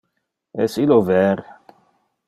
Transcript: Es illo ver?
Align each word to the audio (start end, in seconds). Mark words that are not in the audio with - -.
Es 0.65 0.79
illo 0.85 0.97
ver? 1.11 1.45